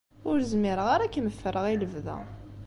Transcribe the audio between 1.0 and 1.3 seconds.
ad